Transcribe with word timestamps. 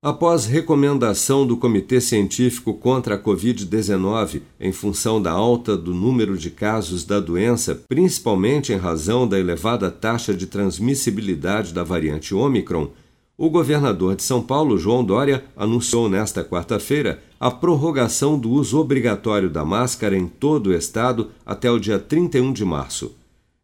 Após 0.00 0.46
recomendação 0.46 1.44
do 1.44 1.56
Comitê 1.56 2.00
Científico 2.00 2.72
contra 2.72 3.16
a 3.16 3.18
Covid-19 3.18 4.42
em 4.60 4.70
função 4.70 5.20
da 5.20 5.32
alta 5.32 5.76
do 5.76 5.92
número 5.92 6.38
de 6.38 6.52
casos 6.52 7.02
da 7.02 7.18
doença, 7.18 7.74
principalmente 7.88 8.72
em 8.72 8.76
razão 8.76 9.26
da 9.26 9.36
elevada 9.36 9.90
taxa 9.90 10.32
de 10.32 10.46
transmissibilidade 10.46 11.74
da 11.74 11.82
variante 11.82 12.32
Omicron, 12.32 12.92
o 13.36 13.50
governador 13.50 14.14
de 14.14 14.22
São 14.22 14.40
Paulo, 14.40 14.78
João 14.78 15.02
Dória, 15.02 15.44
anunciou 15.56 16.08
nesta 16.08 16.44
quarta-feira 16.44 17.20
a 17.40 17.50
prorrogação 17.50 18.38
do 18.38 18.52
uso 18.52 18.78
obrigatório 18.78 19.50
da 19.50 19.64
máscara 19.64 20.16
em 20.16 20.28
todo 20.28 20.68
o 20.68 20.74
estado 20.74 21.32
até 21.44 21.68
o 21.68 21.78
dia 21.80 21.98
31 21.98 22.52
de 22.52 22.64
março. 22.64 23.16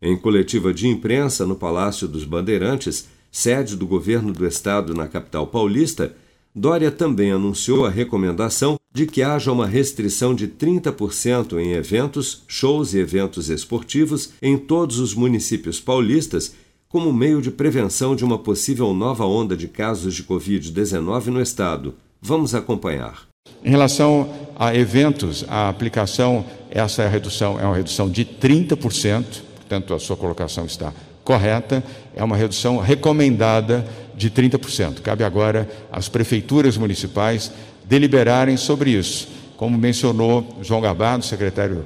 Em 0.03 0.17
coletiva 0.17 0.75
de 0.75 0.89
imprensa 0.89 1.47
no 1.47 1.55
Palácio 1.55 2.09
dos 2.09 2.25
Bandeirantes, 2.25 3.09
sede 3.31 3.77
do 3.77 3.87
governo 3.87 4.33
do 4.33 4.45
estado 4.45 4.95
na 4.95 5.07
capital 5.07 5.47
paulista, 5.47 6.15
Dória 6.57 6.93
também 6.93 7.33
anunciou 7.33 7.85
a 7.85 7.91
recomendação 7.91 8.79
de 8.93 9.07
que 9.07 9.25
haja 9.25 9.51
uma 9.51 9.67
restrição 9.67 10.33
de 10.33 10.47
30% 10.47 11.59
em 11.59 11.73
eventos, 11.73 12.45
shows 12.47 12.95
e 12.95 12.99
eventos 12.99 13.51
esportivos 13.51 14.31
em 14.41 14.57
todos 14.57 15.01
os 15.01 15.15
municípios 15.15 15.81
paulistas, 15.81 16.55
como 16.89 17.13
meio 17.13 17.43
de 17.43 17.51
prevenção 17.51 18.15
de 18.15 18.25
uma 18.25 18.39
possível 18.39 18.95
nova 18.95 19.27
onda 19.27 19.57
de 19.57 19.67
casos 19.67 20.15
de 20.15 20.23
Covid-19 20.23 21.27
no 21.27 21.43
estado. 21.43 21.97
Vamos 22.23 22.55
acompanhar. 22.55 23.27
Em 23.65 23.71
relação 23.71 24.33
a 24.57 24.73
eventos, 24.77 25.45
a 25.49 25.69
aplicação, 25.69 26.45
essa 26.71 27.03
é 27.03 27.07
a 27.07 27.11
redução, 27.11 27.59
é 27.59 27.65
uma 27.65 27.75
redução 27.75 28.09
de 28.09 28.25
30%, 28.25 29.43
portanto 29.57 29.93
a 29.93 29.99
sua 29.99 30.17
colocação 30.17 30.67
está 30.67 30.93
correta, 31.25 31.83
é 32.15 32.23
uma 32.23 32.37
redução 32.37 32.79
recomendada 32.79 33.85
de 34.15 34.31
30%. 34.31 35.01
Cabe 35.01 35.25
agora 35.25 35.69
às 35.91 36.09
prefeituras 36.09 36.77
municipais 36.77 37.51
deliberarem 37.85 38.57
sobre 38.57 38.91
isso. 38.91 39.29
Como 39.57 39.77
mencionou 39.79 40.47
João 40.63 40.81
Gabado, 40.81 41.25
secretário 41.25 41.85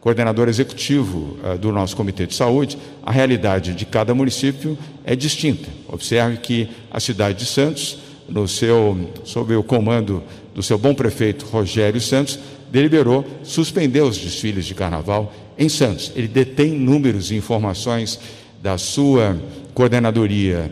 coordenador 0.00 0.48
executivo 0.48 1.36
uh, 1.42 1.58
do 1.58 1.72
nosso 1.72 1.96
Comitê 1.96 2.26
de 2.26 2.34
Saúde, 2.34 2.78
a 3.02 3.10
realidade 3.10 3.74
de 3.74 3.84
cada 3.84 4.14
município 4.14 4.78
é 5.04 5.14
distinta. 5.16 5.68
Observe 5.88 6.38
que 6.38 6.68
a 6.90 7.00
cidade 7.00 7.38
de 7.38 7.46
Santos, 7.46 7.98
no 8.28 8.46
seu, 8.46 9.10
sob 9.24 9.54
o 9.54 9.62
comando 9.62 10.22
do 10.54 10.62
seu 10.62 10.78
bom 10.78 10.94
prefeito 10.94 11.46
Rogério 11.46 12.00
Santos, 12.00 12.38
deliberou 12.70 13.24
suspender 13.42 14.02
os 14.02 14.16
desfiles 14.18 14.66
de 14.66 14.74
carnaval 14.74 15.32
em 15.58 15.68
Santos. 15.68 16.12
Ele 16.14 16.28
detém 16.28 16.70
números 16.70 17.30
e 17.30 17.36
informações 17.36 18.20
da 18.62 18.76
sua 18.78 19.36
coordenadoria 19.74 20.70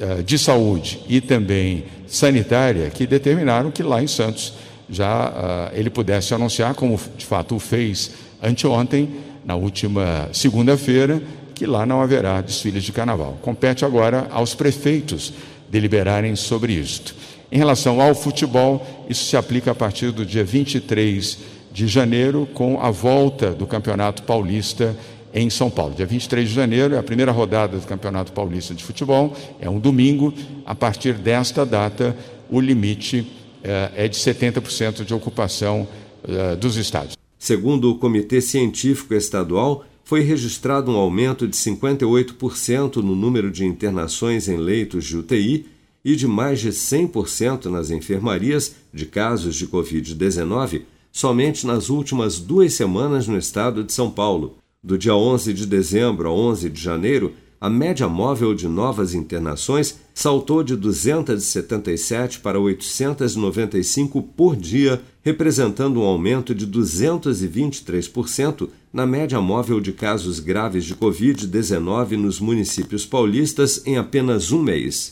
eh, 0.00 0.22
de 0.22 0.38
saúde 0.38 1.00
e 1.08 1.20
também 1.20 1.84
sanitária 2.06 2.90
que 2.90 3.06
determinaram 3.06 3.70
que 3.70 3.82
lá 3.82 4.02
em 4.02 4.06
Santos 4.06 4.54
já 4.88 5.28
uh, 5.28 5.78
ele 5.78 5.90
pudesse 5.90 6.32
anunciar, 6.32 6.74
como 6.74 6.98
de 7.16 7.26
fato 7.26 7.54
o 7.54 7.58
fez 7.58 8.12
anteontem, 8.42 9.10
na 9.44 9.54
última 9.54 10.28
segunda-feira, 10.32 11.22
que 11.54 11.66
lá 11.66 11.84
não 11.84 12.00
haverá 12.00 12.40
desfiles 12.40 12.84
de 12.84 12.92
carnaval. 12.92 13.38
Compete 13.42 13.84
agora 13.84 14.26
aos 14.30 14.54
prefeitos 14.54 15.32
deliberarem 15.68 16.34
sobre 16.36 16.72
isto. 16.72 17.14
Em 17.50 17.58
relação 17.58 18.00
ao 18.00 18.14
futebol, 18.14 19.06
isso 19.08 19.24
se 19.24 19.36
aplica 19.36 19.72
a 19.72 19.74
partir 19.74 20.10
do 20.10 20.24
dia 20.24 20.44
23 20.44 21.38
de 21.72 21.86
janeiro, 21.86 22.48
com 22.54 22.80
a 22.80 22.90
volta 22.90 23.50
do 23.50 23.66
Campeonato 23.66 24.22
Paulista 24.22 24.96
em 25.32 25.50
São 25.50 25.70
Paulo. 25.70 25.94
Dia 25.94 26.06
23 26.06 26.48
de 26.48 26.54
janeiro 26.54 26.94
é 26.94 26.98
a 26.98 27.02
primeira 27.02 27.32
rodada 27.32 27.78
do 27.78 27.86
Campeonato 27.86 28.32
Paulista 28.32 28.74
de 28.74 28.82
Futebol, 28.82 29.36
é 29.60 29.68
um 29.68 29.78
domingo. 29.78 30.32
A 30.64 30.74
partir 30.74 31.14
desta 31.14 31.64
data, 31.64 32.16
o 32.50 32.60
limite 32.60 33.26
eh, 33.62 33.90
é 33.96 34.08
de 34.08 34.16
70% 34.16 35.04
de 35.04 35.14
ocupação 35.14 35.86
eh, 36.26 36.56
dos 36.56 36.76
estádios. 36.76 37.16
Segundo 37.38 37.90
o 37.90 37.98
Comitê 37.98 38.40
Científico 38.40 39.14
Estadual, 39.14 39.84
foi 40.04 40.22
registrado 40.22 40.90
um 40.90 40.96
aumento 40.96 41.46
de 41.46 41.56
58% 41.56 42.96
no 42.96 43.14
número 43.14 43.50
de 43.50 43.64
internações 43.64 44.48
em 44.48 44.56
leitos 44.56 45.04
de 45.04 45.16
UTI 45.16 45.66
e 46.04 46.16
de 46.16 46.26
mais 46.26 46.60
de 46.60 46.70
100% 46.70 47.66
nas 47.66 47.90
enfermarias 47.90 48.74
de 48.92 49.04
casos 49.04 49.54
de 49.54 49.66
Covid-19 49.66 50.82
somente 51.12 51.66
nas 51.66 51.88
últimas 51.88 52.38
duas 52.38 52.74
semanas 52.74 53.26
no 53.26 53.36
estado 53.36 53.82
de 53.82 53.92
São 53.92 54.10
Paulo. 54.10 54.56
Do 54.82 54.96
dia 54.96 55.14
11 55.14 55.52
de 55.52 55.66
dezembro 55.66 56.28
a 56.28 56.32
11 56.32 56.70
de 56.70 56.80
janeiro, 56.80 57.34
a 57.60 57.68
média 57.68 58.08
móvel 58.08 58.54
de 58.54 58.68
novas 58.68 59.12
internações 59.12 59.98
saltou 60.14 60.62
de 60.62 60.76
277 60.76 62.38
para 62.38 62.60
895 62.60 64.22
por 64.22 64.54
dia, 64.54 65.02
representando 65.22 66.00
um 66.00 66.04
aumento 66.04 66.54
de 66.54 66.64
223% 66.66 68.68
na 68.92 69.04
média 69.04 69.40
móvel 69.40 69.80
de 69.80 69.92
casos 69.92 70.38
graves 70.38 70.84
de 70.84 70.94
Covid-19 70.94 72.12
nos 72.12 72.38
municípios 72.38 73.04
paulistas 73.04 73.84
em 73.84 73.98
apenas 73.98 74.52
um 74.52 74.62
mês. 74.62 75.10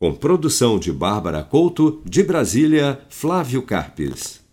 Com 0.00 0.14
produção 0.14 0.78
de 0.78 0.90
Bárbara 0.90 1.42
Couto, 1.42 2.00
de 2.04 2.22
Brasília, 2.22 3.00
Flávio 3.10 3.60
Carpes. 3.62 4.43